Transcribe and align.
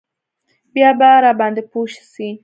بيا 0.73 0.89
به 0.99 1.09
راباندې 1.23 1.63
پوه 1.71 1.89
سي. 2.11 2.29